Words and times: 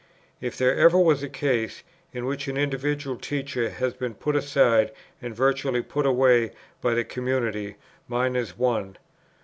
If 0.41 0.57
there 0.57 0.75
ever 0.75 0.97
was 0.97 1.21
a 1.21 1.29
case, 1.29 1.83
in 2.11 2.25
which 2.25 2.47
an 2.47 2.57
individual 2.57 3.17
teacher 3.17 3.69
has 3.69 3.93
been 3.93 4.15
put 4.15 4.35
aside 4.35 4.89
and 5.21 5.35
virtually 5.35 5.83
put 5.83 6.07
away 6.07 6.53
by 6.81 6.93
a 6.93 7.03
community, 7.03 7.75
mine 8.07 8.35
is 8.35 8.57
one. 8.57 8.97